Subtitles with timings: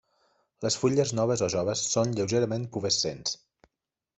[0.65, 3.37] Les fulles noves o joves són lleugerament pubescents.